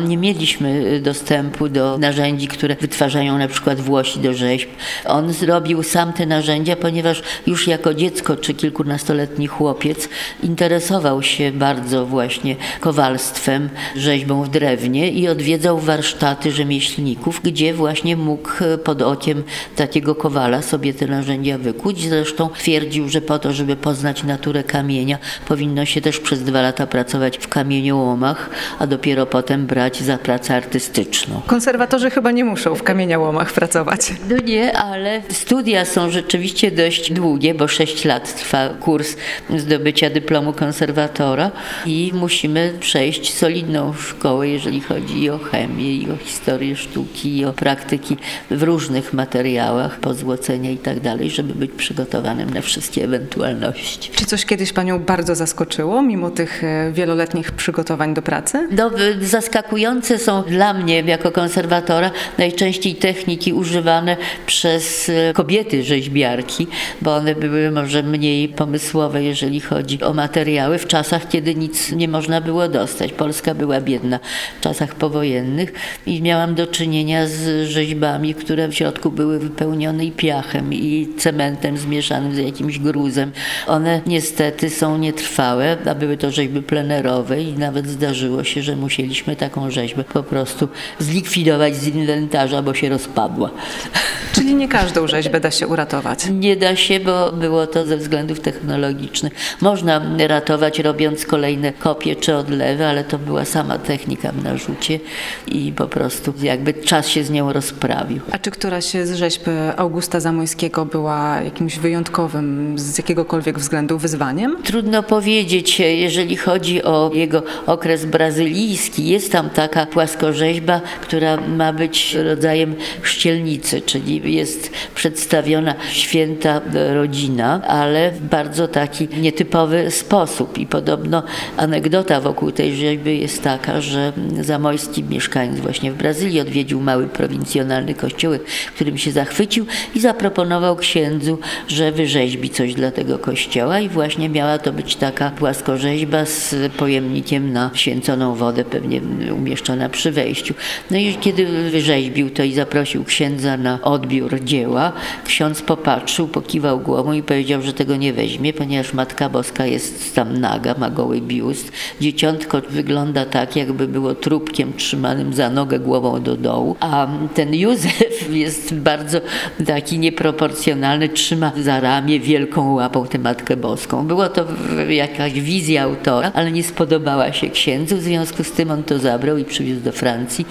Nie 0.07 0.17
mieliśmy 0.17 0.85
e, 0.95 0.99
dostępu 0.99 1.69
do 1.69 1.97
narzędzi, 1.97 2.47
które 2.47 2.75
wytwarzają 2.75 3.37
na 3.37 3.47
przykład 3.47 3.81
włosi 3.81 4.19
do 4.19 4.33
rzeźb. 4.33 4.69
On 5.05 5.33
zrobił 5.33 5.83
sam 5.83 6.13
te 6.13 6.25
narzędzia, 6.25 6.75
ponieważ 6.75 7.23
już 7.47 7.67
jako 7.67 7.93
dziecko 7.93 8.35
czy 8.35 8.53
kilkunastoletni 8.53 9.47
chłopiec 9.47 10.09
interesował 10.43 11.23
się 11.23 11.51
bardzo 11.51 12.05
właśnie 12.05 12.55
kowalstwem, 12.79 13.69
rzeźbą 13.95 14.43
w 14.43 14.49
drewnie 14.49 15.11
i 15.11 15.27
odwiedzał 15.27 15.79
warsztaty 15.79 16.51
rzemieślników, 16.51 17.41
gdzie 17.43 17.73
właśnie 17.73 18.17
mógł 18.17 18.49
pod 18.83 19.01
okiem 19.01 19.43
takiego 19.75 20.15
kowala 20.15 20.61
sobie 20.61 20.93
te 20.93 21.07
narzędzia 21.07 21.57
wykuć. 21.57 22.09
Zresztą 22.09 22.49
twierdził, 22.49 23.09
że 23.09 23.21
po 23.21 23.39
to, 23.39 23.53
żeby 23.53 23.75
poznać 23.75 24.23
naturę 24.23 24.63
kamienia, 24.63 25.17
powinno 25.47 25.85
się 25.85 26.01
też 26.01 26.19
przez 26.19 26.43
dwa 26.43 26.61
lata 26.61 26.87
pracować 26.87 27.37
w 27.37 27.47
kamieniołomach, 27.47 28.49
a 28.79 28.87
dopiero 28.87 29.25
potem 29.25 29.46
brać 29.55 30.03
za 30.03 30.17
pracę 30.17 30.55
artystyczną. 30.55 31.41
Konserwatorzy 31.47 32.09
chyba 32.09 32.31
nie 32.31 32.45
muszą 32.45 32.75
w 32.75 32.83
kamieniołomach 32.83 33.53
pracować. 33.53 34.13
No 34.29 34.37
nie, 34.37 34.77
ale 34.77 35.21
studia 35.31 35.85
są 35.85 36.09
rzeczywiście 36.09 36.71
dość 36.71 37.11
długie, 37.11 37.53
bo 37.53 37.67
sześć 37.67 38.05
lat 38.05 38.35
trwa 38.35 38.69
kurs 38.69 39.15
zdobycia 39.57 40.09
dyplomu 40.09 40.53
konserwatora 40.53 41.51
i 41.85 42.11
musimy 42.13 42.73
przejść 42.79 43.33
solidną 43.33 43.93
szkołę, 43.93 44.49
jeżeli 44.49 44.81
chodzi 44.81 45.29
o 45.29 45.37
chemię, 45.37 45.95
i 45.95 46.11
o 46.11 46.17
historię 46.17 46.75
sztuki, 46.75 47.37
i 47.37 47.45
o 47.45 47.53
praktyki 47.53 48.17
w 48.51 48.63
różnych 48.63 49.13
materiałach, 49.13 49.99
pozłocenia 49.99 50.71
i 50.71 50.77
tak 50.77 50.99
dalej, 50.99 51.29
żeby 51.29 51.53
być 51.53 51.71
przygotowanym 51.71 52.49
na 52.49 52.61
wszystkie 52.61 53.03
ewentualności. 53.03 54.11
Czy 54.15 54.25
coś 54.25 54.45
kiedyś 54.45 54.73
Panią 54.73 54.99
bardzo 54.99 55.35
zaskoczyło, 55.35 56.01
mimo 56.01 56.29
tych 56.29 56.63
e, 56.63 56.91
wieloletnich 56.91 57.51
przygotowań 57.51 58.13
do 58.13 58.21
pracy? 58.21 58.67
No, 58.71 58.91
zaskakujące 59.41 60.17
są 60.19 60.43
dla 60.43 60.73
mnie 60.73 60.99
jako 61.01 61.31
konserwatora 61.31 62.11
najczęściej 62.37 62.95
techniki 62.95 63.53
używane 63.53 64.17
przez 64.45 65.09
e, 65.09 65.33
kobiety 65.33 65.83
rzeźbiarki, 65.83 66.67
bo 67.01 67.15
one 67.15 67.35
były 67.35 67.71
może 67.71 68.03
mniej 68.03 68.49
pomysłowe, 68.49 69.23
jeżeli 69.23 69.59
chodzi 69.59 70.03
o 70.03 70.13
materiały 70.13 70.77
w 70.77 70.87
czasach, 70.87 71.29
kiedy 71.29 71.55
nic 71.55 71.91
nie 71.91 72.07
można 72.07 72.41
było 72.41 72.67
dostać. 72.67 73.11
Polska 73.11 73.53
była 73.53 73.81
biedna 73.81 74.19
w 74.59 74.63
czasach 74.63 74.95
powojennych 74.95 75.73
i 76.05 76.21
miałam 76.21 76.55
do 76.55 76.67
czynienia 76.67 77.27
z 77.27 77.67
rzeźbami, 77.67 78.33
które 78.33 78.67
w 78.67 78.73
środku 78.73 79.11
były 79.11 79.39
wypełnione 79.39 80.05
i 80.05 80.11
piachem, 80.11 80.73
i 80.73 81.07
cementem 81.17 81.77
zmieszanym 81.77 82.35
z 82.35 82.37
jakimś 82.37 82.79
gruzem. 82.79 83.31
One 83.67 84.01
niestety 84.07 84.69
są 84.69 84.97
nietrwałe, 84.97 85.77
a 85.85 85.95
były 85.95 86.17
to 86.17 86.31
rzeźby 86.31 86.61
plenerowe 86.61 87.41
i 87.41 87.53
nawet 87.53 87.87
zdarzyło 87.87 88.43
się, 88.43 88.61
że 88.61 88.75
musieliśmy 88.75 89.26
taką 89.35 89.71
rzeźbę 89.71 90.03
po 90.03 90.23
prostu 90.23 90.67
zlikwidować 90.99 91.75
z 91.75 91.87
inwentarza, 91.87 92.61
bo 92.61 92.73
się 92.73 92.89
rozpadła. 92.89 93.49
Czyli 94.35 94.55
nie 94.55 94.67
każdą 94.67 95.07
rzeźbę 95.07 95.39
da 95.39 95.51
się 95.51 95.67
uratować? 95.67 96.29
Nie 96.31 96.55
da 96.55 96.75
się, 96.75 96.99
bo 96.99 97.31
było 97.31 97.67
to 97.67 97.85
ze 97.85 97.97
względów 97.97 98.39
technologicznych. 98.39 99.33
Można 99.61 100.01
ratować 100.27 100.79
robiąc 100.79 101.25
kolejne 101.25 101.73
kopie 101.73 102.15
czy 102.15 102.35
odlewy, 102.35 102.85
ale 102.85 103.03
to 103.03 103.19
była 103.19 103.45
sama 103.45 103.77
technika 103.77 104.31
w 104.31 104.43
narzucie 104.43 104.99
i 105.47 105.71
po 105.71 105.87
prostu 105.87 106.33
jakby 106.41 106.73
czas 106.73 107.07
się 107.07 107.23
z 107.23 107.29
nią 107.29 107.53
rozprawił. 107.53 108.19
A 108.31 108.37
czy 108.37 108.51
któraś 108.51 108.85
z 108.85 109.15
rzeźb 109.15 109.41
Augusta 109.77 110.19
Zamojskiego 110.19 110.85
była 110.85 111.41
jakimś 111.41 111.79
wyjątkowym 111.79 112.79
z 112.79 112.97
jakiegokolwiek 112.97 113.59
względu 113.59 113.97
wyzwaniem? 113.97 114.57
Trudno 114.63 115.03
powiedzieć, 115.03 115.79
jeżeli 115.79 116.37
chodzi 116.37 116.83
o 116.83 117.11
jego 117.13 117.43
okres 117.65 118.05
brazylijski. 118.05 119.07
Jest 119.17 119.31
tam 119.31 119.49
taka 119.49 119.85
płaskorzeźba, 119.85 120.81
która 121.01 121.37
ma 121.37 121.73
być 121.73 122.13
rodzajem 122.13 122.75
chrzcielnicy, 123.01 123.81
czyli 123.81 124.35
jest 124.35 124.71
przedstawiona 124.95 125.75
święta 125.91 126.61
rodzina, 126.93 127.61
ale 127.67 128.11
w 128.11 128.21
bardzo 128.21 128.67
taki 128.67 129.07
nietypowy 129.07 129.91
sposób. 129.91 130.57
I 130.57 130.67
podobno 130.67 131.23
anegdota 131.57 132.21
wokół 132.21 132.51
tej 132.51 132.75
rzeźby 132.75 133.19
jest 133.19 133.43
taka, 133.43 133.81
że 133.81 134.13
Zamojski, 134.41 135.03
mieszkając 135.03 135.59
właśnie 135.59 135.91
w 135.91 135.95
Brazylii, 135.95 136.39
odwiedził 136.39 136.81
mały 136.81 137.07
prowincjonalny 137.07 137.93
kościółek, 137.93 138.43
którym 138.75 138.97
się 138.97 139.11
zachwycił 139.11 139.65
i 139.95 139.99
zaproponował 139.99 140.75
księdzu, 140.75 141.39
że 141.67 141.91
wyrzeźbi 141.91 142.49
coś 142.49 142.73
dla 142.73 142.91
tego 142.91 143.19
kościoła 143.19 143.79
i 143.79 143.89
właśnie 143.89 144.29
miała 144.29 144.57
to 144.57 144.73
być 144.73 144.95
taka 144.95 145.29
płaskorzeźba 145.29 146.25
z 146.25 146.55
pojemnikiem 146.77 147.53
na 147.53 147.71
święconą 147.73 148.35
wodę, 148.35 148.63
pewnie 148.63 149.01
umieszczona 149.35 149.89
przy 149.89 150.11
wejściu. 150.11 150.53
No 150.91 150.97
i 150.97 151.15
kiedy 151.15 151.45
wyrzeźbił 151.45 152.29
to 152.29 152.43
i 152.43 152.53
zaprosił 152.53 153.03
księdza 153.03 153.57
na 153.57 153.81
odbiór 153.81 154.43
dzieła, 154.43 154.93
ksiądz 155.25 155.61
popatrzył, 155.61 156.27
pokiwał 156.27 156.79
głową 156.79 157.13
i 157.13 157.23
powiedział, 157.23 157.61
że 157.61 157.73
tego 157.73 157.95
nie 157.95 158.13
weźmie, 158.13 158.53
ponieważ 158.53 158.93
Matka 158.93 159.29
Boska 159.29 159.65
jest 159.65 160.15
tam 160.15 160.37
naga, 160.37 160.75
ma 160.77 160.89
goły 160.89 161.21
biust. 161.21 161.71
Dzieciątko 162.01 162.61
wygląda 162.69 163.25
tak, 163.25 163.55
jakby 163.55 163.87
było 163.87 164.15
trupkiem 164.15 164.73
trzymanym 164.73 165.33
za 165.33 165.49
nogę 165.49 165.79
głową 165.79 166.23
do 166.23 166.35
dołu, 166.37 166.75
a 166.79 167.07
ten 167.33 167.53
Józef 167.53 168.29
jest 168.45 168.75
bardzo 168.75 169.21
taki 169.65 169.99
nieproporcjonalny, 169.99 171.09
trzyma 171.09 171.51
za 171.61 171.79
ramię 171.79 172.19
wielką 172.19 172.73
łapą 172.73 173.07
tę 173.07 173.19
Matkę 173.19 173.57
Boską. 173.57 174.07
Było 174.07 174.29
to 174.29 174.45
jakaś 174.89 175.33
wizja 175.33 175.83
autora, 175.83 176.31
ale 176.33 176.51
nie 176.51 176.63
spodobała 176.63 177.33
się 177.33 177.49
księdzu, 177.49 177.97
w 177.97 178.01
związku 178.01 178.43
z 178.43 178.51
tym 178.51 178.71
on 178.71 178.83
to 178.83 178.96
zabrał 178.99 179.37
i 179.37 179.45
przywiózł 179.45 179.81
do 179.81 179.91
Francji 179.91 180.45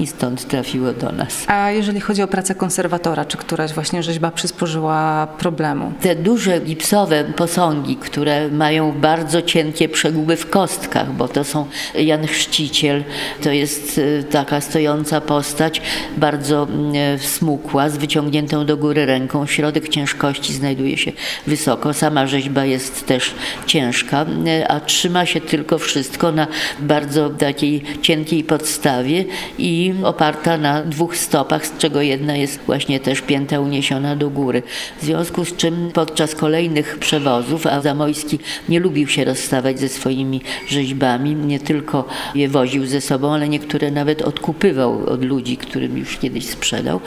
i 0.00 0.06
stąd 0.06 0.48
trafiło 0.48 0.92
do 0.92 1.12
nas. 1.12 1.44
A 1.46 1.70
jeżeli 1.70 2.00
chodzi 2.00 2.22
o 2.22 2.28
pracę 2.28 2.54
konserwatora, 2.54 3.24
czy 3.24 3.36
któraś 3.36 3.72
właśnie 3.72 4.02
rzeźba 4.02 4.30
przysporzyła 4.30 5.28
problemu? 5.38 5.92
Te 6.00 6.16
duże 6.16 6.60
gipsowe 6.60 7.24
posągi, 7.24 7.96
które 7.96 8.48
mają 8.48 8.92
bardzo 8.92 9.42
cienkie 9.42 9.88
przeguby 9.88 10.36
w 10.36 10.50
kostkach, 10.50 11.12
bo 11.12 11.28
to 11.28 11.44
są 11.44 11.66
Jan 11.94 12.26
Chrzciciel, 12.26 13.04
to 13.42 13.50
jest 13.50 13.98
y, 13.98 14.24
taka 14.30 14.60
stojąca 14.60 15.20
postać, 15.20 15.82
bardzo 16.16 16.62
mm, 16.62 17.18
smukła, 17.18 17.88
z 17.88 17.96
wyciągniętą 17.96 18.66
do 18.66 18.76
góry 18.76 19.06
ręką. 19.06 19.46
Środek 19.46 19.88
ciężkości 19.88 20.54
znajduje 20.54 20.96
się 20.96 21.12
wysoko. 21.46 21.94
Sama 21.94 22.26
rzeźba 22.26 22.64
jest 22.64 23.06
też 23.06 23.34
ciężka, 23.66 24.22
y, 24.22 24.68
a 24.68 24.80
trzyma 24.80 25.26
się 25.26 25.40
tylko 25.40 25.78
wszystko 25.78 26.32
na 26.32 26.46
bardzo 26.80 27.30
takiej 27.30 27.82
cienkiej 28.02 28.44
podstawie 28.44 29.24
i 29.58 29.94
oparta 30.04 30.58
na 30.58 30.82
dwóch 30.82 31.16
stopach, 31.16 31.66
z 31.66 31.78
czego 31.78 32.02
jedna 32.02 32.36
jest 32.36 32.60
właśnie 32.66 33.00
też 33.00 33.20
pięta 33.20 33.60
uniesiona 33.60 34.16
do 34.16 34.30
góry. 34.30 34.62
W 35.00 35.04
związku 35.04 35.44
z 35.44 35.56
czym 35.56 35.90
podczas 35.94 36.34
kolejnych 36.34 36.98
przewozów, 36.98 37.66
a 37.66 37.80
Zamojski 37.80 38.38
nie 38.68 38.80
lubił 38.80 39.08
się 39.08 39.24
rozstawać 39.24 39.80
ze 39.80 39.88
swoimi 39.88 40.40
rzeźbami, 40.68 41.34
nie 41.34 41.60
tylko 41.60 42.08
je 42.34 42.48
woził 42.48 42.86
ze 42.86 43.00
sobą, 43.00 43.34
ale 43.34 43.48
niektóre 43.48 43.90
nawet 43.90 44.22
odkupywał 44.22 45.06
od 45.06 45.24
ludzi, 45.24 45.56
którym 45.56 45.98
już 45.98 46.18
kiedyś 46.18 46.46
sprzedał. 46.46 47.00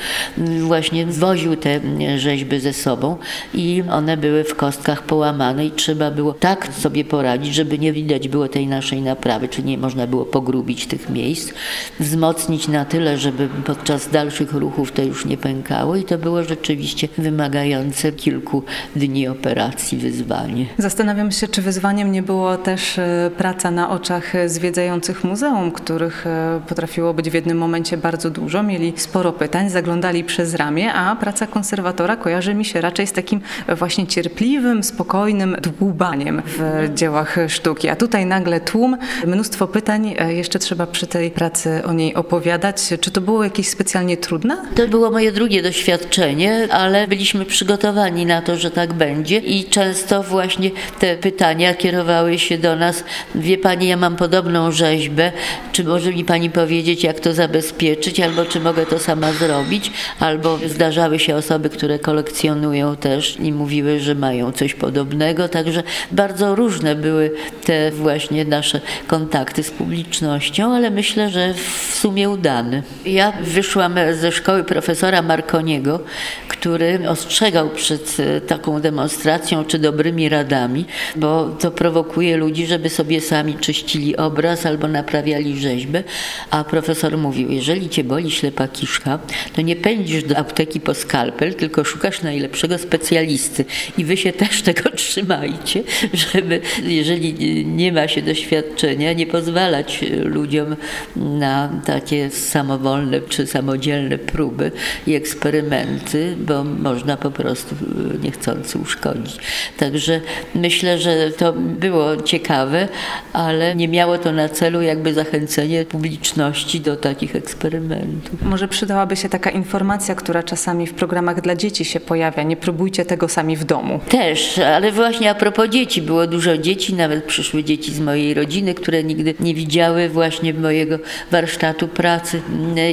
Właśnie 0.60 1.06
woził 1.06 1.56
te 1.56 1.80
rzeźby 2.18 2.60
ze 2.60 2.74
sobą 2.74 3.18
i 3.54 3.84
one 3.92 4.18
były 4.18 4.44
w 4.44 4.56
kostkach 4.56 5.04
połamane 5.04 5.66
i 5.66 5.72
trzeba 5.72 6.12
było 6.12 6.34
tak 6.34 6.74
sobie 6.74 7.06
poradzić, 7.06 7.54
żeby 7.54 7.80
nie 7.80 7.94
widać 7.94 8.28
było 8.28 8.48
tej 8.48 8.68
naszej 8.68 9.02
naprawy, 9.02 9.48
czyli 9.48 9.68
nie 9.68 9.78
można 9.78 10.08
było 10.08 10.26
pogrubić 10.26 10.61
tych 10.66 11.10
miejsc, 11.10 11.54
wzmocnić 12.00 12.68
na 12.68 12.86
tyle, 12.86 13.18
żeby 13.18 13.50
podczas 13.66 14.10
dalszych 14.10 14.54
ruchów 14.54 14.92
to 14.92 15.02
już 15.02 15.26
nie 15.26 15.38
pękało 15.38 15.96
i 15.96 16.04
to 16.04 16.18
było 16.18 16.44
rzeczywiście 16.44 17.08
wymagające 17.18 18.12
kilku 18.12 18.64
dni 18.96 19.28
operacji 19.28 19.98
wyzwanie. 19.98 20.66
Zastanawiam 20.78 21.32
się, 21.32 21.48
czy 21.48 21.62
wyzwaniem 21.62 22.12
nie 22.12 22.24
było 22.24 22.58
też 22.58 23.00
e, 23.00 23.32
praca 23.38 23.72
na 23.72 23.90
oczach 23.90 24.34
zwiedzających 24.46 25.24
muzeum, 25.24 25.72
których 25.72 26.28
e, 26.28 26.62
potrafiło 26.68 27.14
być 27.14 27.30
w 27.30 27.34
jednym 27.34 27.58
momencie 27.58 27.98
bardzo 27.98 28.30
dużo, 28.30 28.64
mieli 28.64 28.94
sporo 28.96 29.34
pytań, 29.34 29.70
zaglądali 29.70 30.24
przez 30.24 30.56
ramię, 30.56 30.94
a 30.94 31.16
praca 31.16 31.48
konserwatora 31.48 32.16
kojarzy 32.16 32.54
mi 32.54 32.66
się 32.66 32.82
raczej 32.82 33.08
z 33.08 33.12
takim 33.12 33.42
właśnie 33.78 34.08
cierpliwym, 34.08 34.84
spokojnym 34.84 35.58
dłubaniem 35.62 36.42
w 36.46 36.90
dziełach 36.96 37.38
sztuki. 37.48 37.90
A 37.90 37.96
tutaj 37.96 38.26
nagle 38.26 38.60
tłum, 38.60 38.98
mnóstwo 39.28 39.68
pytań, 39.68 40.16
e, 40.18 40.34
jeszcze 40.52 40.68
trzeba 40.68 40.88
przy 40.88 41.08
tej 41.08 41.32
pracy 41.32 41.82
o 41.86 41.94
niej 41.94 42.16
opowiadać. 42.16 42.78
Czy 43.02 43.12
to 43.12 43.22
było 43.22 43.44
jakieś 43.44 43.70
specjalnie 43.70 44.18
trudne? 44.18 44.58
To 44.76 44.88
było 44.88 45.12
moje 45.12 45.32
drugie 45.32 45.62
doświadczenie, 45.62 46.68
ale 46.72 47.08
byliśmy 47.08 47.46
przygotowani 47.46 48.26
na 48.26 48.42
to, 48.42 48.58
że 48.58 48.72
tak 48.72 48.94
będzie 48.94 49.38
i 49.38 49.66
często 49.66 50.24
właśnie 50.24 50.72
te 51.00 51.18
pytania 51.18 51.74
kierowały 51.74 52.40
się 52.40 52.58
do 52.58 52.76
nas. 52.76 53.04
Wie 53.36 53.58
Pani, 53.58 53.88
ja 53.88 53.98
mam 53.98 54.16
podobną 54.16 54.72
rzeźbę, 54.72 55.32
czy 55.72 55.84
może 55.84 56.12
mi 56.14 56.26
Pani 56.26 56.50
powiedzieć, 56.50 57.04
jak 57.04 57.20
to 57.20 57.34
zabezpieczyć, 57.34 58.20
albo 58.20 58.46
czy 58.46 58.60
mogę 58.60 58.86
to 58.86 59.00
sama 59.00 59.34
zrobić, 59.34 59.92
albo 60.20 60.60
zdarzały 60.68 61.20
się 61.20 61.36
osoby, 61.36 61.70
które 61.70 62.00
kolekcjonują 62.00 62.96
też 62.96 63.40
i 63.40 63.54
mówiły, 63.54 64.00
że 64.00 64.16
mają 64.16 64.52
coś 64.52 64.74
podobnego, 64.74 65.50
także 65.50 65.84
bardzo 66.12 66.56
różne 66.56 66.96
były 66.96 67.32
te 67.66 67.92
właśnie 67.92 68.46
nasze 68.46 68.82
kontakty 69.08 69.64
z 69.64 69.72
publicznością, 69.72 70.41
ale 70.74 70.90
myślę, 70.90 71.30
że 71.30 71.54
w 71.54 71.96
sumie 71.96 72.30
udane. 72.30 72.84
Ja 73.06 73.34
wyszłam 73.42 73.96
ze 74.14 74.32
szkoły 74.32 74.64
profesora 74.64 75.22
Marconiego, 75.22 76.00
który 76.48 77.10
ostrzegał 77.10 77.70
przed 77.70 78.18
e, 78.20 78.42
taką 78.42 78.82
demonstracją 78.82 79.66
czy 79.66 79.80
dobrymi 79.80 80.30
radami, 80.30 80.86
bo 81.16 81.50
to 81.60 81.72
prowokuje 81.72 82.38
ludzi, 82.38 82.68
żeby 82.68 82.90
sobie 82.90 83.22
sami 83.22 83.54
czyścili 83.54 84.18
obraz 84.18 84.66
albo 84.66 84.88
naprawiali 84.88 85.60
rzeźbę, 85.60 86.04
a 86.50 86.64
profesor 86.64 87.18
mówił, 87.18 87.52
jeżeli 87.52 87.90
cię 87.90 88.04
boli 88.04 88.32
ślepa 88.32 88.68
kiszka, 88.68 89.20
to 89.56 89.62
nie 89.62 89.76
pędzisz 89.76 90.24
do 90.24 90.38
apteki 90.38 90.80
po 90.80 90.94
skalpel, 90.94 91.54
tylko 91.54 91.84
szukasz 91.84 92.22
najlepszego 92.22 92.78
specjalisty 92.78 93.66
i 93.98 94.06
wy 94.06 94.18
się 94.18 94.34
też 94.34 94.62
tego 94.62 94.90
trzymajcie, 94.96 95.84
żeby 96.14 96.62
jeżeli 96.84 97.66
nie 97.66 97.92
ma 97.92 98.08
się 98.08 98.22
doświadczenia, 98.22 99.14
nie 99.14 99.28
pozwalać 99.28 100.06
ludziom 100.32 100.76
na 101.16 101.70
takie 101.86 102.30
samowolne 102.30 103.22
czy 103.22 103.48
samodzielne 103.48 104.18
próby 104.18 104.72
i 105.08 105.16
eksperymenty, 105.16 106.36
bo 106.40 106.64
można 106.64 107.18
po 107.18 107.32
prostu 107.32 107.76
niechcący 108.24 108.78
uszkodzić. 108.78 109.38
Także 109.78 110.22
myślę, 110.56 111.00
że 111.00 111.32
to 111.32 111.54
było 111.54 112.18
ciekawe, 112.18 112.88
ale 113.34 113.76
nie 113.76 113.88
miało 113.88 114.18
to 114.18 114.32
na 114.32 114.50
celu 114.50 114.82
jakby 114.82 115.14
zachęcenie 115.14 115.86
publiczności 115.86 116.82
do 116.82 116.96
takich 116.96 117.36
eksperymentów. 117.36 118.42
Może 118.42 118.68
przydałaby 118.68 119.16
się 119.16 119.30
taka 119.30 119.50
informacja, 119.50 120.16
która 120.16 120.44
czasami 120.44 120.88
w 120.88 120.94
programach 120.94 121.42
dla 121.42 121.56
dzieci 121.56 121.86
się 121.86 122.00
pojawia. 122.00 122.44
Nie 122.44 122.58
próbujcie 122.58 123.06
tego 123.06 123.30
sami 123.30 123.58
w 123.58 123.64
domu. 123.64 124.00
Też, 124.10 124.58
ale 124.58 124.92
właśnie 124.92 125.30
a 125.30 125.36
propos 125.36 125.70
dzieci, 125.70 126.02
było 126.02 126.28
dużo 126.28 126.58
dzieci, 126.58 126.94
nawet 126.94 127.24
przyszły 127.24 127.64
dzieci 127.64 127.94
z 127.94 128.00
mojej 128.00 128.34
rodziny, 128.34 128.74
które 128.74 129.04
nigdy 129.04 129.34
nie 129.40 129.54
widziały 129.54 130.10
właśnie 130.10 130.21
mojego 130.54 131.00
warsztatu 131.32 131.88
pracy 131.88 132.42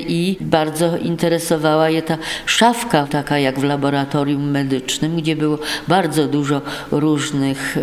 i 0.09 0.37
bardzo 0.41 0.97
interesowała 0.97 1.91
je 1.91 2.03
ta 2.03 2.19
szafka, 2.47 3.07
taka 3.07 3.38
jak 3.38 3.61
w 3.61 3.64
laboratorium 3.64 4.51
medycznym, 4.51 5.17
gdzie 5.17 5.37
było 5.37 5.59
bardzo 5.88 6.27
dużo 6.27 6.62
różnych 6.91 7.77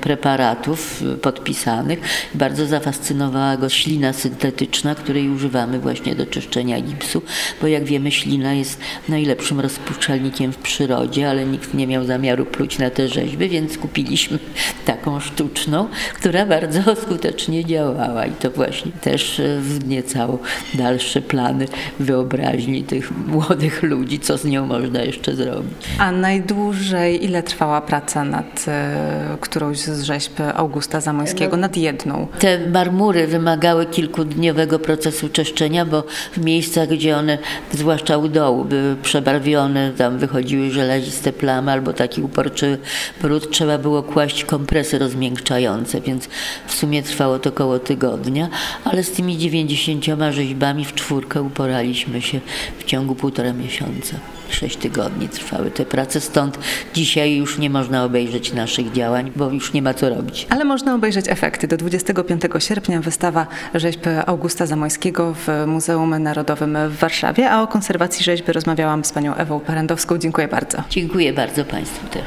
preparatów 0.00 1.02
podpisanych. 1.22 2.00
Bardzo 2.34 2.66
zafascynowała 2.66 3.56
go 3.56 3.68
ślina 3.68 4.12
syntetyczna, 4.12 4.94
której 4.94 5.28
używamy 5.28 5.78
właśnie 5.78 6.14
do 6.14 6.26
czyszczenia 6.26 6.80
gipsu, 6.80 7.22
bo 7.60 7.66
jak 7.66 7.84
wiemy 7.84 8.10
ślina 8.10 8.54
jest 8.54 8.80
najlepszym 9.08 9.60
rozpuszczalnikiem 9.60 10.52
w 10.52 10.56
przyrodzie, 10.56 11.30
ale 11.30 11.46
nikt 11.46 11.74
nie 11.74 11.86
miał 11.86 12.04
zamiaru 12.04 12.46
pluć 12.46 12.78
na 12.78 12.90
te 12.90 13.08
rzeźby, 13.08 13.48
więc 13.48 13.78
kupiliśmy 13.78 14.38
taką 14.84 15.20
sztuczną, 15.20 15.88
która 16.14 16.46
bardzo 16.46 16.80
skutecznie 17.02 17.64
działała 17.64 18.26
i 18.26 18.32
to 18.32 18.50
właśnie 18.50 18.77
też 19.00 19.40
e, 19.40 19.60
wzniecało 19.60 20.38
dalsze 20.74 21.22
plany 21.22 21.68
wyobraźni 22.00 22.82
tych 22.82 23.26
młodych 23.26 23.82
ludzi, 23.82 24.20
co 24.20 24.38
z 24.38 24.44
nią 24.44 24.66
można 24.66 25.02
jeszcze 25.02 25.34
zrobić. 25.34 25.88
A 25.98 26.12
najdłużej 26.12 27.24
ile 27.24 27.42
trwała 27.42 27.80
praca 27.80 28.24
nad 28.24 28.64
e, 28.68 29.36
którąś 29.40 29.78
z 29.78 30.02
rzeźb 30.02 30.32
Augusta 30.54 31.00
Zamońskiego, 31.00 31.56
no, 31.56 31.60
nad 31.60 31.76
jedną? 31.76 32.26
Te 32.38 32.68
marmury 32.70 33.26
wymagały 33.26 33.86
kilkudniowego 33.86 34.78
procesu 34.78 35.28
czeszczenia, 35.28 35.86
bo 35.86 36.04
w 36.32 36.44
miejscach, 36.44 36.88
gdzie 36.88 37.16
one, 37.16 37.38
zwłaszcza 37.72 38.16
u 38.16 38.28
dołu, 38.28 38.64
były 38.64 38.96
przebarwione, 38.96 39.92
tam 39.92 40.18
wychodziły 40.18 40.70
żelaziste 40.70 41.32
plamy 41.32 41.72
albo 41.72 41.92
taki 41.92 42.22
uporczy 42.22 42.78
brud, 43.22 43.50
trzeba 43.50 43.78
było 43.78 44.02
kłaść 44.02 44.44
kompresy 44.44 44.98
rozmiękczające, 44.98 46.00
więc 46.00 46.28
w 46.66 46.74
sumie 46.74 47.02
trwało 47.02 47.38
to 47.38 47.50
około 47.50 47.78
tygodnia, 47.78 48.48
ale 48.84 49.04
z 49.04 49.12
tymi 49.12 49.38
90 49.38 50.04
rzeźbami 50.30 50.84
w 50.84 50.94
czwórkę 50.94 51.42
uporaliśmy 51.42 52.22
się 52.22 52.40
w 52.78 52.84
ciągu 52.84 53.14
półtora 53.14 53.52
miesiąca. 53.52 54.16
Sześć 54.50 54.76
tygodni 54.76 55.28
trwały 55.28 55.70
te 55.70 55.84
prace, 55.84 56.20
stąd 56.20 56.58
dzisiaj 56.94 57.36
już 57.36 57.58
nie 57.58 57.70
można 57.70 58.04
obejrzeć 58.04 58.52
naszych 58.52 58.92
działań, 58.92 59.32
bo 59.36 59.50
już 59.50 59.72
nie 59.72 59.82
ma 59.82 59.94
co 59.94 60.08
robić. 60.08 60.46
Ale 60.50 60.64
można 60.64 60.94
obejrzeć 60.94 61.28
efekty. 61.28 61.68
Do 61.68 61.76
25 61.76 62.42
sierpnia 62.58 63.00
wystawa 63.00 63.46
rzeźb 63.74 64.00
Augusta 64.26 64.66
Zamojskiego 64.66 65.34
w 65.34 65.64
Muzeum 65.66 66.22
Narodowym 66.22 66.78
w 66.88 66.96
Warszawie, 66.96 67.50
a 67.50 67.62
o 67.62 67.66
konserwacji 67.66 68.24
rzeźby 68.24 68.52
rozmawiałam 68.52 69.04
z 69.04 69.12
panią 69.12 69.34
Ewą 69.34 69.60
Parandowską. 69.60 70.18
Dziękuję 70.18 70.48
bardzo. 70.48 70.78
Dziękuję 70.90 71.32
bardzo 71.32 71.64
Państwu 71.64 72.06
też. 72.06 72.24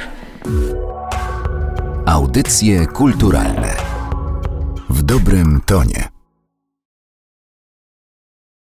Audycje 2.06 2.86
kulturalne 2.86 3.76
w 4.90 5.04
dobrym 5.04 5.62
tonie. 5.66 6.11